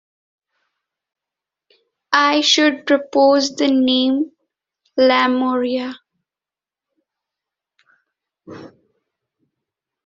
[2.11, 4.31] I should propose the name
[4.97, 5.93] Lemuria!